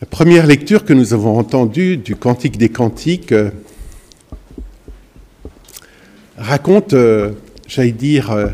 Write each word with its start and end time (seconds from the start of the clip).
La 0.00 0.08
première 0.08 0.44
lecture 0.48 0.84
que 0.84 0.92
nous 0.92 1.14
avons 1.14 1.38
entendue 1.38 1.96
du 1.96 2.16
Cantique 2.16 2.58
des 2.58 2.68
Cantiques 2.68 3.30
euh, 3.30 3.52
raconte, 6.36 6.94
euh, 6.94 7.30
j'allais 7.68 7.92
dire, 7.92 8.32
euh, 8.32 8.48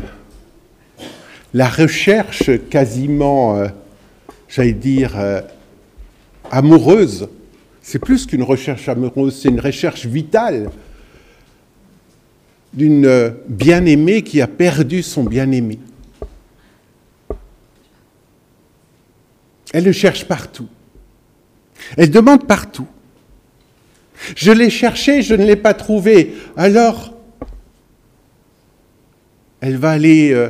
la 1.55 1.67
recherche 1.67 2.51
quasiment, 2.69 3.65
j'allais 4.47 4.71
dire, 4.71 5.17
amoureuse. 6.51 7.27
C'est 7.81 7.99
plus 7.99 8.27
qu'une 8.27 8.43
recherche 8.43 8.87
amoureuse, 8.87 9.41
c'est 9.41 9.49
une 9.49 9.59
recherche 9.59 10.05
vitale 10.05 10.69
d'une 12.71 13.33
bien-aimée 13.49 14.21
qui 14.21 14.41
a 14.41 14.47
perdu 14.47 15.01
son 15.01 15.23
bien-aimé. 15.23 15.79
Elle 19.73 19.85
le 19.85 19.91
cherche 19.91 20.23
partout. 20.23 20.69
Elle 21.97 22.11
demande 22.11 22.47
partout. 22.47 22.87
Je 24.35 24.51
l'ai 24.51 24.69
cherché, 24.69 25.21
je 25.21 25.33
ne 25.33 25.45
l'ai 25.45 25.55
pas 25.55 25.73
trouvé. 25.73 26.35
Alors, 26.55 27.13
elle 29.61 29.77
va 29.77 29.91
aller 29.91 30.31
euh, 30.31 30.49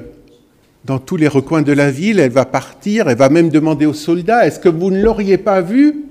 dans 0.85 0.99
tous 0.99 1.17
les 1.17 1.27
recoins 1.27 1.61
de 1.61 1.73
la 1.73 1.91
ville, 1.91 2.19
elle 2.19 2.31
va 2.31 2.45
partir, 2.45 3.09
elle 3.09 3.17
va 3.17 3.29
même 3.29 3.49
demander 3.49 3.85
aux 3.85 3.93
soldats, 3.93 4.45
est-ce 4.45 4.59
que 4.59 4.69
vous 4.69 4.89
ne 4.89 5.01
l'auriez 5.01 5.37
pas 5.37 5.61
vu 5.61 6.05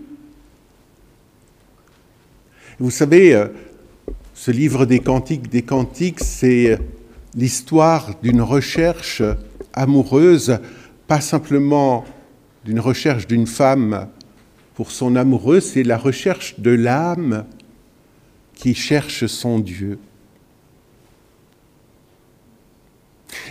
Vous 2.79 2.91
savez, 2.91 3.35
euh, 3.35 3.49
ce 4.35 4.51
livre 4.51 4.87
des 4.87 5.01
cantiques 5.01 5.51
des 5.51 5.63
cantiques, 5.63 6.21
c'est 6.21 6.79
l'histoire 7.35 8.13
d'une 8.23 8.43
recherche 8.43 9.23
amoureuse, 9.73 10.59
pas 11.07 11.21
simplement 11.21 12.05
d'une 12.65 12.81
recherche 12.81 13.27
d'une 13.27 13.47
femme 13.47 14.09
pour 14.81 14.93
son 14.93 15.15
amoureux, 15.15 15.61
c'est 15.61 15.83
la 15.83 15.99
recherche 15.99 16.59
de 16.59 16.71
l'âme 16.71 17.45
qui 18.55 18.75
cherche 18.75 19.27
son 19.27 19.59
Dieu. 19.59 19.99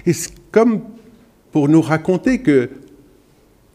Et 0.07 0.13
c'est 0.13 0.33
comme 0.49 0.81
pour 1.51 1.69
nous 1.69 1.83
raconter 1.83 2.41
que 2.41 2.71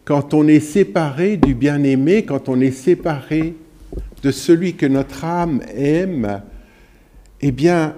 quand 0.04 0.34
on 0.34 0.48
est 0.48 0.58
séparé 0.58 1.36
du 1.36 1.54
bien-aimé, 1.54 2.24
quand 2.24 2.48
on 2.48 2.60
est 2.60 2.72
séparé 2.72 3.54
de 4.24 4.32
celui 4.32 4.74
que 4.74 4.86
notre 4.86 5.24
âme 5.24 5.62
aime, 5.76 6.42
eh 7.40 7.52
bien, 7.52 7.94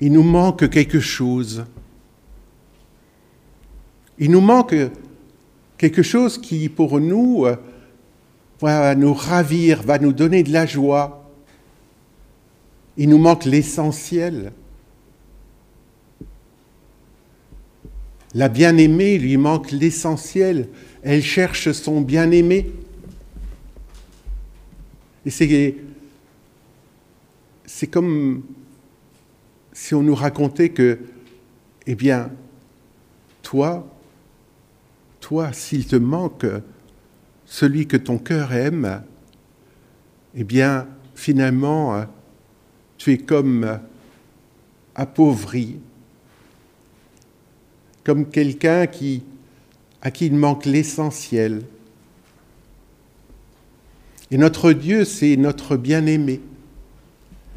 il 0.00 0.14
nous 0.14 0.22
manque 0.22 0.70
quelque 0.70 1.00
chose. 1.00 1.66
Il 4.18 4.30
nous 4.30 4.40
manque 4.40 4.74
quelque 5.76 6.02
chose 6.02 6.38
qui, 6.38 6.70
pour 6.70 6.98
nous, 6.98 7.44
va 8.60 8.94
nous 8.94 9.14
ravir, 9.14 9.82
va 9.82 9.98
nous 9.98 10.12
donner 10.12 10.42
de 10.42 10.52
la 10.52 10.66
joie. 10.66 11.30
Il 12.96 13.08
nous 13.08 13.18
manque 13.18 13.44
l'essentiel. 13.44 14.52
La 18.34 18.48
bien-aimée 18.48 19.18
lui 19.18 19.36
manque 19.36 19.70
l'essentiel. 19.70 20.68
Elle 21.02 21.22
cherche 21.22 21.70
son 21.72 22.00
bien-aimé. 22.00 22.70
Et 25.24 25.30
c'est, 25.30 25.76
c'est 27.64 27.86
comme 27.86 28.42
si 29.72 29.94
on 29.94 30.02
nous 30.02 30.14
racontait 30.14 30.70
que, 30.70 30.98
eh 31.86 31.94
bien, 31.94 32.30
toi, 33.42 33.86
toi, 35.20 35.52
s'il 35.52 35.86
te 35.86 35.96
manque 35.96 36.46
celui 37.48 37.86
que 37.86 37.96
ton 37.96 38.18
cœur 38.18 38.52
aime, 38.52 39.02
eh 40.34 40.44
bien, 40.44 40.86
finalement, 41.14 42.04
tu 42.98 43.12
es 43.12 43.18
comme 43.18 43.80
appauvri, 44.94 45.80
comme 48.04 48.28
quelqu'un 48.28 48.86
qui, 48.86 49.22
à 50.02 50.10
qui 50.10 50.26
il 50.26 50.34
manque 50.34 50.66
l'essentiel. 50.66 51.62
Et 54.30 54.36
notre 54.36 54.72
Dieu, 54.72 55.06
c'est 55.06 55.36
notre 55.36 55.76
bien-aimé. 55.76 56.42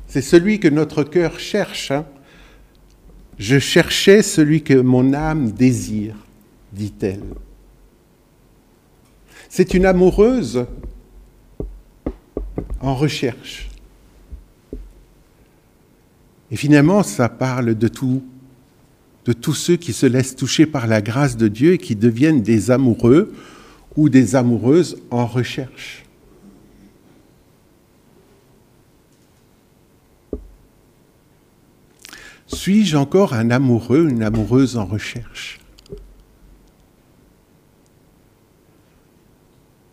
C'est 0.07 0.21
celui 0.21 0.61
que 0.61 0.69
notre 0.69 1.03
cœur 1.03 1.37
cherche. 1.37 1.91
hein. 1.91 2.05
Je 3.37 3.59
cherchais 3.59 4.21
celui 4.21 4.63
que 4.63 4.73
mon 4.73 5.13
âme 5.13 5.51
désire, 5.51 6.15
dit-elle. 6.71 7.23
C'est 9.53 9.73
une 9.73 9.85
amoureuse 9.85 10.65
en 12.79 12.95
recherche. 12.95 13.69
Et 16.49 16.55
finalement, 16.55 17.03
ça 17.03 17.27
parle 17.27 17.75
de 17.75 17.89
tout, 17.89 18.23
de 19.25 19.33
tous 19.33 19.53
ceux 19.53 19.75
qui 19.75 19.91
se 19.91 20.05
laissent 20.05 20.37
toucher 20.37 20.65
par 20.65 20.87
la 20.87 21.01
grâce 21.01 21.35
de 21.35 21.49
Dieu 21.49 21.73
et 21.73 21.77
qui 21.77 21.97
deviennent 21.97 22.41
des 22.41 22.71
amoureux 22.71 23.33
ou 23.97 24.07
des 24.07 24.37
amoureuses 24.37 25.01
en 25.11 25.25
recherche. 25.25 26.05
Suis-je 32.47 32.95
encore 32.95 33.33
un 33.33 33.51
amoureux, 33.51 34.07
une 34.09 34.23
amoureuse 34.23 34.77
en 34.77 34.85
recherche? 34.85 35.60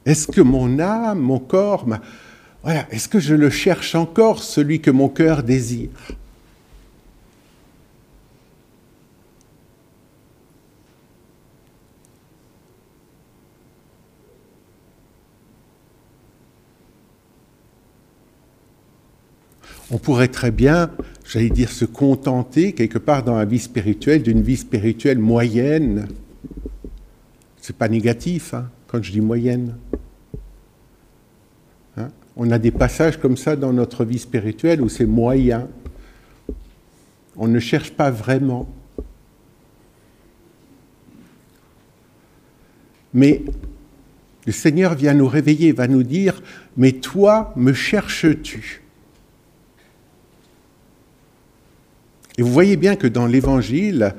Est-ce 0.09 0.27
que 0.27 0.41
mon 0.41 0.79
âme, 0.79 1.19
mon 1.19 1.39
corps, 1.39 1.85
voilà, 2.63 2.87
est-ce 2.91 3.11
que 3.11 3.21
je 3.21 3.35
le 3.35 3.51
cherche 3.51 3.95
encore, 3.95 4.43
celui 4.43 4.81
que 4.81 4.91
mon 4.91 5.11
cœur 5.11 5.43
désire? 5.43 5.91
On 19.91 19.99
pourrait 19.99 20.29
très 20.29 20.51
bien, 20.51 20.91
j'allais 21.27 21.51
dire, 21.51 21.69
se 21.69 21.85
contenter 21.85 22.73
quelque 22.73 22.97
part 22.97 23.25
dans 23.25 23.37
la 23.37 23.45
vie 23.45 23.59
spirituelle 23.59 24.23
d'une 24.23 24.41
vie 24.41 24.57
spirituelle 24.57 25.19
moyenne. 25.19 26.09
C'est 27.61 27.77
pas 27.77 27.91
négatif 27.91 28.55
hein, 28.55 28.71
quand 28.87 29.03
je 29.03 29.13
dis 29.13 29.21
moyenne. 29.21 29.75
On 32.41 32.53
a 32.53 32.59
des 32.61 32.71
passages 32.71 33.19
comme 33.19 33.37
ça 33.37 33.57
dans 33.57 33.73
notre 33.73 34.05
vie 34.05 34.21
spirituelle 34.21 34.81
où 34.81 34.89
c'est 34.89 35.07
moyen. 35.07 35.69
On 37.37 37.49
ne 37.49 37.59
cherche 37.59 37.91
pas 37.91 38.13
vraiment. 38.13 38.69
Mais 43.13 43.43
le 44.47 44.53
Seigneur 44.53 44.95
vient 44.95 45.15
nous 45.15 45.27
réveiller, 45.27 45.73
va 45.73 45.89
nous 45.89 46.05
dire, 46.05 46.41
mais 46.77 46.93
toi, 46.93 47.53
me 47.57 47.73
cherches-tu? 47.73 48.83
Et 52.39 52.43
vous 52.43 52.53
voyez 52.53 52.77
bien 52.77 52.95
que 52.95 53.09
dans 53.09 53.27
l'Évangile, 53.27 54.15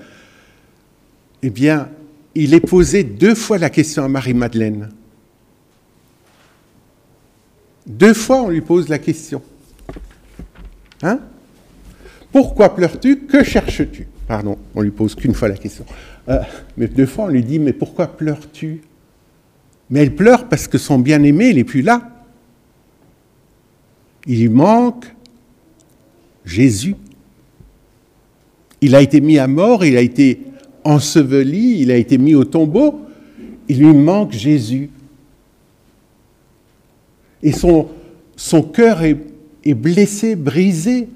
eh 1.41 1.49
bien, 1.49 1.89
il 2.35 2.53
est 2.53 2.59
posé 2.59 3.05
deux 3.05 3.33
fois 3.33 3.57
la 3.57 3.69
question 3.69 4.03
à 4.03 4.09
Marie-Madeleine. 4.09 4.89
Deux 7.89 8.13
fois, 8.13 8.43
on 8.43 8.49
lui 8.49 8.61
pose 8.61 8.87
la 8.87 8.99
question. 8.99 9.41
Hein? 11.01 11.19
Pourquoi 12.31 12.75
pleures-tu? 12.75 13.21
Que 13.21 13.43
cherches-tu? 13.43 14.05
Pardon, 14.27 14.59
on 14.75 14.81
lui 14.81 14.91
pose 14.91 15.15
qu'une 15.15 15.33
fois 15.33 15.47
la 15.47 15.57
question. 15.57 15.85
Euh, 16.29 16.39
mais 16.77 16.87
deux 16.87 17.07
fois, 17.07 17.25
on 17.25 17.29
lui 17.29 17.43
dit, 17.43 17.57
mais 17.57 17.73
pourquoi 17.73 18.05
pleures-tu? 18.05 18.81
Mais 19.89 20.01
elle 20.01 20.13
pleure 20.13 20.47
parce 20.47 20.67
que 20.67 20.77
son 20.77 20.99
bien-aimé, 20.99 21.51
n'est 21.51 21.63
plus 21.63 21.81
là. 21.81 22.07
Il 24.27 24.41
lui 24.41 24.49
manque 24.49 25.05
Jésus. 26.45 26.95
Il 28.81 28.93
a 28.93 29.01
été 29.01 29.19
mis 29.19 29.39
à 29.39 29.47
mort, 29.47 29.83
il 29.83 29.97
a 29.97 30.01
été 30.01 30.41
enseveli, 30.83 31.81
il 31.81 31.89
a 31.89 31.95
été 31.95 32.19
mis 32.19 32.35
au 32.35 32.45
tombeau. 32.45 33.01
Il 33.67 33.79
lui 33.79 33.93
manque 33.95 34.33
Jésus. 34.33 34.91
Et 37.41 37.51
son, 37.51 37.87
son 38.35 38.61
cœur 38.61 39.03
est, 39.03 39.17
est 39.63 39.73
blessé, 39.73 40.35
brisé. 40.35 41.07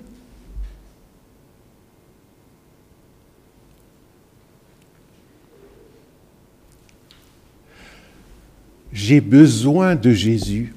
J'ai 8.91 9.21
besoin 9.21 9.95
de 9.95 10.11
Jésus. 10.11 10.73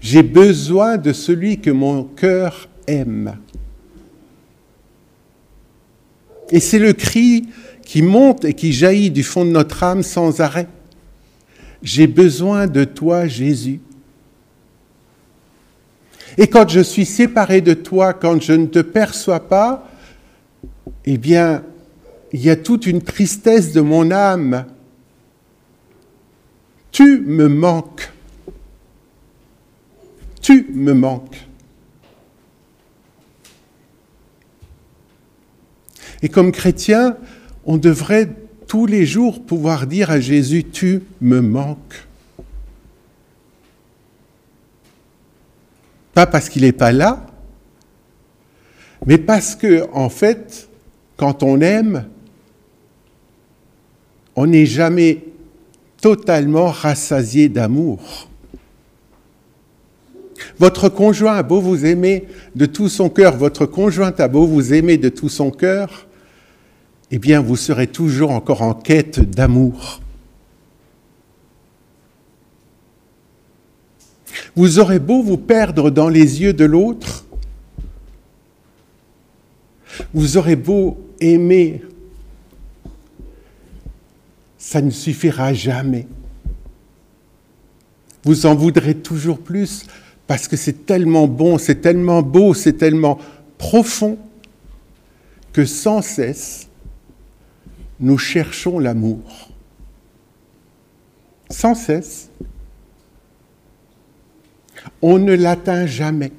J'ai 0.00 0.22
besoin 0.22 0.98
de 0.98 1.12
celui 1.12 1.60
que 1.60 1.70
mon 1.70 2.04
cœur 2.04 2.68
aime. 2.86 3.38
Et 6.50 6.60
c'est 6.60 6.78
le 6.78 6.92
cri 6.92 7.48
qui 7.84 8.02
monte 8.02 8.44
et 8.44 8.54
qui 8.54 8.72
jaillit 8.72 9.10
du 9.10 9.22
fond 9.22 9.44
de 9.44 9.50
notre 9.50 9.82
âme 9.82 10.02
sans 10.02 10.40
arrêt. 10.40 10.68
J'ai 11.86 12.08
besoin 12.08 12.66
de 12.66 12.82
toi, 12.82 13.28
Jésus. 13.28 13.80
Et 16.36 16.48
quand 16.48 16.68
je 16.68 16.80
suis 16.80 17.06
séparé 17.06 17.60
de 17.60 17.74
toi, 17.74 18.12
quand 18.12 18.42
je 18.42 18.54
ne 18.54 18.66
te 18.66 18.80
perçois 18.80 19.38
pas, 19.48 19.88
eh 21.04 21.16
bien, 21.16 21.62
il 22.32 22.40
y 22.40 22.50
a 22.50 22.56
toute 22.56 22.86
une 22.86 23.02
tristesse 23.02 23.72
de 23.72 23.80
mon 23.80 24.10
âme. 24.10 24.66
Tu 26.90 27.20
me 27.20 27.46
manques. 27.46 28.12
Tu 30.42 30.66
me 30.72 30.92
manques. 30.92 31.46
Et 36.20 36.28
comme 36.28 36.50
chrétien, 36.50 37.16
on 37.64 37.76
devrait 37.76 38.28
tous 38.66 38.86
les 38.86 39.06
jours 39.06 39.44
pouvoir 39.44 39.86
dire 39.86 40.10
à 40.10 40.20
Jésus, 40.20 40.64
tu 40.64 41.02
me 41.20 41.40
manques. 41.40 42.06
Pas 46.14 46.26
parce 46.26 46.48
qu'il 46.48 46.62
n'est 46.62 46.72
pas 46.72 46.92
là, 46.92 47.26
mais 49.04 49.18
parce 49.18 49.54
que, 49.54 49.86
en 49.92 50.08
fait, 50.08 50.68
quand 51.16 51.42
on 51.42 51.60
aime, 51.60 52.06
on 54.34 54.46
n'est 54.46 54.66
jamais 54.66 55.24
totalement 56.00 56.68
rassasié 56.68 57.48
d'amour. 57.48 58.28
Votre 60.58 60.88
conjoint 60.88 61.36
a 61.36 61.42
beau 61.42 61.60
vous 61.60 61.84
aimer 61.84 62.24
de 62.54 62.66
tout 62.66 62.88
son 62.88 63.08
cœur, 63.10 63.36
votre 63.36 63.66
conjointe 63.66 64.20
a 64.20 64.28
beau 64.28 64.46
vous 64.46 64.72
aimer 64.72 64.96
de 64.96 65.08
tout 65.08 65.28
son 65.28 65.50
cœur, 65.50 66.06
eh 67.10 67.18
bien 67.18 67.40
vous 67.40 67.56
serez 67.56 67.86
toujours 67.86 68.30
encore 68.30 68.62
en 68.62 68.74
quête 68.74 69.20
d'amour. 69.20 70.00
Vous 74.54 74.78
aurez 74.78 74.98
beau 74.98 75.22
vous 75.22 75.38
perdre 75.38 75.90
dans 75.90 76.08
les 76.08 76.40
yeux 76.40 76.52
de 76.52 76.64
l'autre, 76.64 77.26
vous 80.14 80.36
aurez 80.36 80.56
beau 80.56 80.98
aimer, 81.20 81.82
ça 84.58 84.80
ne 84.82 84.90
suffira 84.90 85.52
jamais. 85.52 86.06
Vous 88.24 88.46
en 88.46 88.54
voudrez 88.54 88.94
toujours 88.94 89.38
plus 89.38 89.86
parce 90.26 90.48
que 90.48 90.56
c'est 90.56 90.86
tellement 90.86 91.28
bon, 91.28 91.58
c'est 91.58 91.76
tellement 91.76 92.22
beau, 92.22 92.54
c'est 92.54 92.72
tellement 92.72 93.18
profond 93.58 94.18
que 95.52 95.64
sans 95.64 96.02
cesse, 96.02 96.65
nous 98.00 98.18
cherchons 98.18 98.78
l'amour. 98.78 99.50
Sans 101.50 101.74
cesse. 101.74 102.30
On 105.02 105.18
ne 105.18 105.34
l'atteint 105.34 105.86
jamais. 105.86 106.32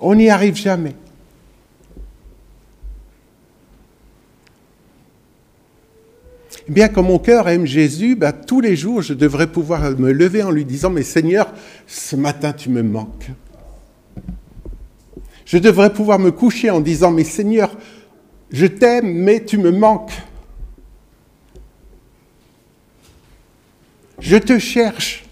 On 0.00 0.14
n'y 0.14 0.30
arrive 0.30 0.56
jamais. 0.56 0.94
Bien, 6.68 6.88
comme 6.88 7.06
mon 7.06 7.18
cœur 7.18 7.48
aime 7.48 7.64
Jésus, 7.64 8.14
ben, 8.14 8.32
tous 8.32 8.60
les 8.60 8.76
jours, 8.76 9.00
je 9.00 9.14
devrais 9.14 9.46
pouvoir 9.46 9.90
me 9.98 10.12
lever 10.12 10.42
en 10.42 10.50
lui 10.50 10.66
disant, 10.66 10.90
mais 10.90 11.02
Seigneur, 11.02 11.52
ce 11.86 12.14
matin, 12.14 12.52
tu 12.52 12.68
me 12.68 12.82
manques. 12.82 13.30
Je 15.46 15.56
devrais 15.56 15.90
pouvoir 15.90 16.18
me 16.18 16.30
coucher 16.30 16.68
en 16.68 16.80
disant, 16.80 17.10
mais 17.10 17.24
Seigneur, 17.24 17.70
je 18.50 18.66
t'aime, 18.66 19.12
mais 19.12 19.44
tu 19.44 19.58
me 19.58 19.70
manques. 19.70 20.12
Je 24.18 24.36
te 24.36 24.58
cherche. 24.58 25.24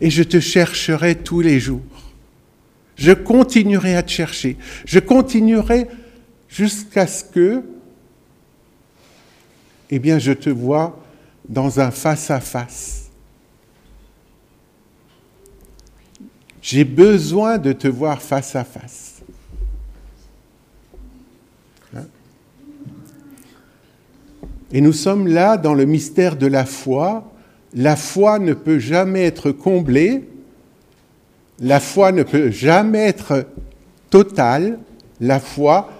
Et 0.00 0.10
je 0.10 0.22
te 0.22 0.40
chercherai 0.40 1.14
tous 1.14 1.40
les 1.40 1.60
jours. 1.60 1.80
Je 2.96 3.12
continuerai 3.12 3.96
à 3.96 4.02
te 4.02 4.10
chercher. 4.10 4.56
Je 4.84 4.98
continuerai 4.98 5.86
jusqu'à 6.48 7.06
ce 7.06 7.24
que 7.24 7.62
eh 9.94 9.98
bien, 9.98 10.18
je 10.18 10.32
te 10.32 10.48
vois 10.48 10.98
dans 11.46 11.78
un 11.78 11.90
face-à-face. 11.90 13.10
J'ai 16.62 16.84
besoin 16.84 17.58
de 17.58 17.74
te 17.74 17.88
voir 17.88 18.22
face 18.22 18.56
à 18.56 18.64
face. 18.64 19.20
Hein? 21.94 22.06
Et 24.72 24.80
nous 24.80 24.92
sommes 24.92 25.28
là 25.28 25.58
dans 25.58 25.74
le 25.74 25.84
mystère 25.84 26.36
de 26.36 26.46
la 26.46 26.64
foi. 26.64 27.30
La 27.74 27.94
foi 27.94 28.38
ne 28.38 28.54
peut 28.54 28.78
jamais 28.78 29.24
être 29.24 29.52
comblée. 29.52 30.24
La 31.60 31.78
foi 31.78 32.10
ne 32.10 32.22
peut 32.22 32.50
jamais 32.50 33.00
être 33.00 33.46
totale. 34.08 34.78
La 35.20 35.40
foi 35.40 35.90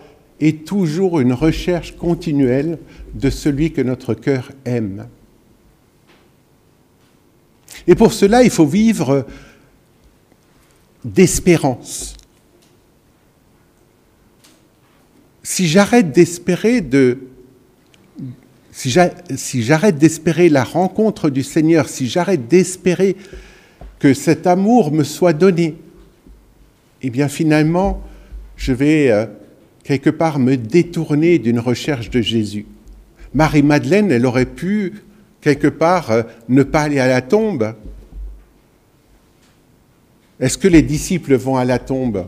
est 0.41 0.67
toujours 0.67 1.21
une 1.21 1.35
recherche 1.35 1.97
continuelle 1.97 2.79
de 3.15 3.29
celui 3.29 3.73
que 3.73 3.83
notre 3.83 4.15
cœur 4.15 4.51
aime. 4.65 5.07
Et 7.87 7.95
pour 7.95 8.13
cela, 8.13 8.43
il 8.43 8.51
faut 8.51 8.67
vivre 8.67 9.27
d'espérance. 11.05 12.17
Si 15.43 15.69
j'arrête 15.69 16.13
d'espérer 16.13 16.81
de 16.81 17.19
si 18.73 19.63
j'arrête 19.63 19.99
d'espérer 19.99 20.49
la 20.49 20.65
rencontre 20.65 21.29
du 21.29 21.43
Seigneur, 21.43 21.89
si 21.89 22.09
j'arrête 22.09 22.49
d'espérer 22.49 23.17
que 23.99 24.15
cet 24.15 24.47
amour 24.47 24.91
me 24.91 25.05
soit 25.05 25.35
donné, 25.35 25.77
eh 27.03 27.11
bien 27.11 27.29
finalement, 27.29 28.03
je 28.57 28.73
vais 28.73 29.11
euh, 29.11 29.27
quelque 29.85 30.11
part 30.11 30.39
me 30.39 30.57
détourner 30.57 31.39
d'une 31.39 31.59
recherche 31.59 32.11
de 32.11 32.23
Jésus. 32.23 32.67
Marie-Madeleine, 33.35 34.11
elle 34.11 34.25
aurait 34.27 34.47
pu 34.47 34.95
quelque 35.41 35.69
part 35.69 36.11
euh, 36.11 36.23
ne 36.49 36.63
pas 36.63 36.83
aller 36.83 36.99
à 36.99 37.09
la 37.09 37.21
tombe. 37.21 37.75
Est-ce 40.41 40.57
que 40.57 40.69
les 40.69 40.83
disciples 40.83 41.35
vont 41.35 41.57
à 41.57 41.65
la 41.65 41.79
tombe? 41.79 42.27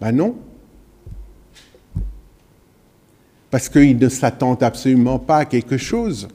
Ben 0.00 0.12
non. 0.12 0.36
Parce 3.56 3.70
qu'ils 3.70 3.96
ne 3.96 4.10
s'attendent 4.10 4.62
absolument 4.62 5.18
pas 5.18 5.38
à 5.38 5.44
quelque 5.46 5.78
chose. 5.78 6.28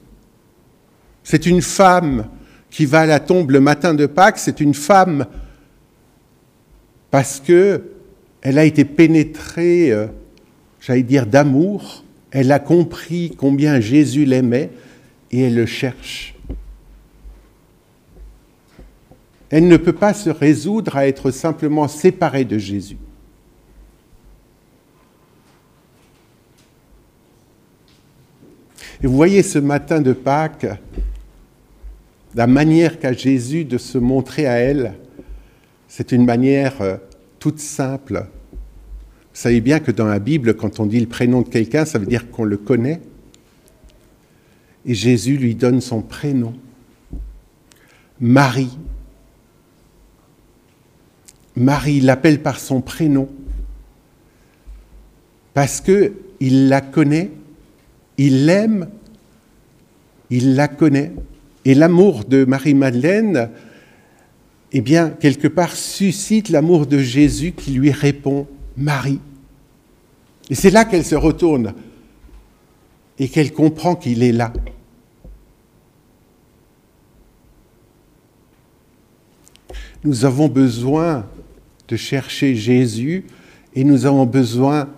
C'est 1.21 1.45
une 1.45 1.61
femme 1.61 2.25
qui 2.71 2.87
va 2.87 3.01
à 3.01 3.05
la 3.05 3.19
tombe 3.19 3.51
le 3.51 3.59
matin 3.59 3.93
de 3.93 4.07
Pâques, 4.07 4.39
c'est 4.39 4.59
une 4.59 4.73
femme 4.73 5.27
parce 7.11 7.39
que 7.39 7.83
elle 8.41 8.57
a 8.57 8.65
été 8.65 8.85
pénétrée, 8.85 9.91
euh, 9.91 10.07
j'allais 10.79 11.03
dire, 11.03 11.27
d'amour. 11.27 12.03
Elle 12.31 12.51
a 12.51 12.57
compris 12.57 13.35
combien 13.37 13.79
Jésus 13.79 14.25
l'aimait 14.25 14.71
et 15.29 15.41
elle 15.41 15.53
le 15.53 15.67
cherche. 15.67 16.33
Elle 19.51 19.67
ne 19.67 19.77
peut 19.77 19.93
pas 19.93 20.15
se 20.15 20.31
résoudre 20.31 20.97
à 20.97 21.05
être 21.07 21.29
simplement 21.29 21.87
séparée 21.87 22.45
de 22.45 22.57
Jésus. 22.57 22.97
Et 29.03 29.07
vous 29.07 29.15
voyez 29.15 29.41
ce 29.41 29.57
matin 29.57 29.99
de 29.99 30.13
Pâques, 30.13 30.67
la 32.35 32.45
manière 32.45 32.99
qu'a 32.99 33.13
Jésus 33.13 33.65
de 33.65 33.79
se 33.79 33.97
montrer 33.97 34.45
à 34.45 34.57
elle, 34.57 34.93
c'est 35.87 36.11
une 36.11 36.23
manière 36.23 36.81
euh, 36.81 36.97
toute 37.39 37.59
simple. 37.59 38.27
Vous 38.53 39.39
savez 39.39 39.59
bien 39.59 39.79
que 39.79 39.91
dans 39.91 40.05
la 40.05 40.19
Bible, 40.19 40.55
quand 40.55 40.79
on 40.79 40.85
dit 40.85 40.99
le 40.99 41.07
prénom 41.07 41.41
de 41.41 41.49
quelqu'un, 41.49 41.83
ça 41.83 41.97
veut 41.97 42.05
dire 42.05 42.29
qu'on 42.29 42.43
le 42.43 42.57
connaît. 42.57 43.01
Et 44.85 44.93
Jésus 44.93 45.37
lui 45.37 45.55
donne 45.55 45.81
son 45.81 46.01
prénom. 46.01 46.53
Marie. 48.19 48.77
Marie 51.55 52.01
l'appelle 52.01 52.41
par 52.41 52.59
son 52.59 52.81
prénom. 52.81 53.27
Parce 55.55 55.81
que 55.81 56.13
il 56.39 56.69
la 56.69 56.81
connaît, 56.81 57.31
il 58.25 58.45
l'aime, 58.45 58.87
il 60.29 60.55
la 60.55 60.67
connaît. 60.67 61.11
Et 61.65 61.73
l'amour 61.73 62.23
de 62.25 62.45
Marie-Madeleine, 62.45 63.49
eh 64.71 64.81
bien, 64.81 65.09
quelque 65.09 65.47
part, 65.47 65.75
suscite 65.75 66.49
l'amour 66.49 66.85
de 66.85 66.99
Jésus 66.99 67.51
qui 67.51 67.71
lui 67.71 67.91
répond 67.91 68.47
Marie. 68.77 69.19
Et 70.51 70.55
c'est 70.55 70.69
là 70.69 70.85
qu'elle 70.85 71.03
se 71.03 71.15
retourne 71.15 71.73
et 73.17 73.27
qu'elle 73.27 73.51
comprend 73.53 73.95
qu'il 73.95 74.21
est 74.21 74.31
là. 74.31 74.53
Nous 80.03 80.25
avons 80.25 80.47
besoin 80.47 81.25
de 81.87 81.95
chercher 81.95 82.55
Jésus 82.55 83.25
et 83.73 83.83
nous 83.83 84.05
avons 84.05 84.25
besoin 84.25 84.89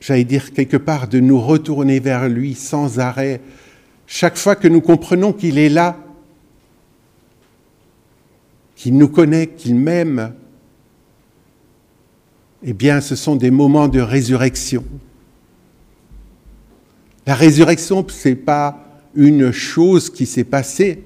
j'allais 0.00 0.24
dire 0.24 0.52
quelque 0.52 0.76
part, 0.76 1.08
de 1.08 1.20
nous 1.20 1.40
retourner 1.40 2.00
vers 2.00 2.28
lui 2.28 2.54
sans 2.54 2.98
arrêt, 2.98 3.40
chaque 4.06 4.36
fois 4.36 4.56
que 4.56 4.68
nous 4.68 4.80
comprenons 4.80 5.32
qu'il 5.32 5.58
est 5.58 5.68
là, 5.68 5.96
qu'il 8.74 8.96
nous 8.96 9.08
connaît, 9.08 9.48
qu'il 9.48 9.74
m'aime, 9.74 10.32
eh 12.62 12.72
bien, 12.72 13.00
ce 13.00 13.16
sont 13.16 13.36
des 13.36 13.50
moments 13.50 13.88
de 13.88 14.00
résurrection. 14.00 14.84
La 17.26 17.34
résurrection, 17.34 18.06
ce 18.08 18.30
n'est 18.30 18.34
pas 18.34 19.02
une 19.14 19.52
chose 19.52 20.10
qui 20.10 20.26
s'est 20.26 20.44
passée. 20.44 21.04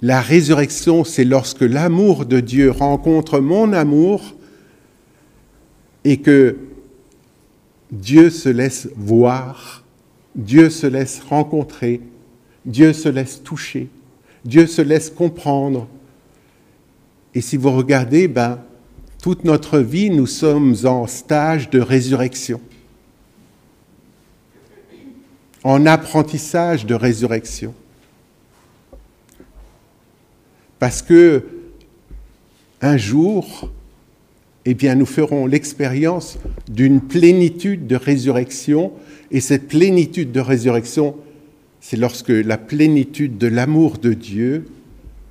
La 0.00 0.20
résurrection, 0.20 1.04
c'est 1.04 1.24
lorsque 1.24 1.62
l'amour 1.62 2.26
de 2.26 2.40
Dieu 2.40 2.70
rencontre 2.70 3.38
mon 3.38 3.72
amour 3.72 4.34
et 6.04 6.18
que 6.18 6.56
Dieu 7.96 8.30
se 8.30 8.48
laisse 8.48 8.88
voir, 8.96 9.82
Dieu 10.34 10.68
se 10.68 10.86
laisse 10.86 11.20
rencontrer, 11.20 12.02
Dieu 12.64 12.92
se 12.92 13.08
laisse 13.08 13.42
toucher, 13.42 13.88
Dieu 14.44 14.66
se 14.66 14.82
laisse 14.82 15.08
comprendre. 15.08 15.88
Et 17.34 17.40
si 17.40 17.56
vous 17.56 17.72
regardez, 17.72 18.28
ben, 18.28 18.60
toute 19.22 19.44
notre 19.44 19.78
vie, 19.78 20.10
nous 20.10 20.26
sommes 20.26 20.76
en 20.84 21.06
stage 21.06 21.70
de 21.70 21.80
résurrection, 21.80 22.60
en 25.64 25.86
apprentissage 25.86 26.84
de 26.84 26.94
résurrection. 26.94 27.74
Parce 30.78 31.00
que 31.00 31.44
un 32.82 32.98
jour, 32.98 33.70
eh 34.68 34.74
bien, 34.74 34.96
nous 34.96 35.06
ferons 35.06 35.46
l'expérience 35.46 36.38
d'une 36.68 37.00
plénitude 37.00 37.86
de 37.86 37.94
résurrection, 37.94 38.92
et 39.30 39.40
cette 39.40 39.68
plénitude 39.68 40.32
de 40.32 40.40
résurrection, 40.40 41.16
c'est 41.80 41.96
lorsque 41.96 42.30
la 42.30 42.58
plénitude 42.58 43.38
de 43.38 43.46
l'amour 43.46 43.98
de 43.98 44.12
Dieu 44.12 44.66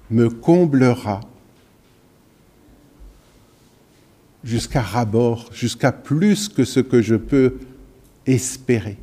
me 0.10 0.30
comblera 0.30 1.20
jusqu'à 4.46 4.82
rabord, 4.82 5.50
jusqu'à 5.52 5.92
plus 5.92 6.48
que 6.48 6.64
ce 6.64 6.80
que 6.80 7.02
je 7.02 7.16
peux 7.16 7.56
espérer. 8.26 8.98